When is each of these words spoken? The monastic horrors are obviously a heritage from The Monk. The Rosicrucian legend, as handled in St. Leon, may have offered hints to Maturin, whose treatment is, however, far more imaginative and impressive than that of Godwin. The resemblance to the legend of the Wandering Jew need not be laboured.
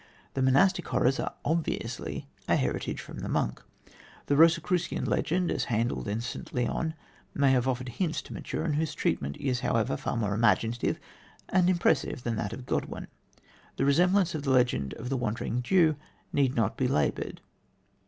The 0.33 0.41
monastic 0.41 0.87
horrors 0.87 1.19
are 1.19 1.35
obviously 1.45 2.25
a 2.47 2.55
heritage 2.55 2.99
from 2.99 3.19
The 3.19 3.29
Monk. 3.29 3.61
The 4.25 4.35
Rosicrucian 4.35 5.05
legend, 5.05 5.51
as 5.51 5.65
handled 5.65 6.07
in 6.07 6.21
St. 6.21 6.51
Leon, 6.55 6.95
may 7.35 7.51
have 7.51 7.67
offered 7.67 7.89
hints 7.89 8.23
to 8.23 8.33
Maturin, 8.33 8.73
whose 8.73 8.95
treatment 8.95 9.37
is, 9.37 9.59
however, 9.59 9.95
far 9.95 10.17
more 10.17 10.33
imaginative 10.33 10.99
and 11.49 11.69
impressive 11.69 12.23
than 12.23 12.35
that 12.37 12.51
of 12.51 12.65
Godwin. 12.65 13.09
The 13.77 13.85
resemblance 13.85 14.31
to 14.31 14.39
the 14.41 14.49
legend 14.49 14.95
of 14.95 15.09
the 15.09 15.17
Wandering 15.17 15.61
Jew 15.61 15.97
need 16.33 16.55
not 16.55 16.77
be 16.77 16.87
laboured. 16.87 17.39